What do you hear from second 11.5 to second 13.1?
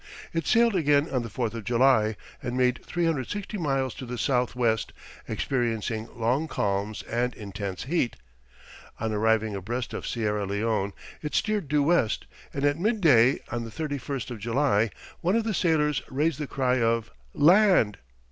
due west, and at mid